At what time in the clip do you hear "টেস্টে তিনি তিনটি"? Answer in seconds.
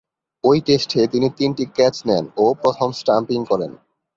0.65-1.63